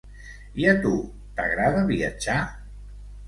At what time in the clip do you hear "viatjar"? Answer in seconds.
1.91-2.39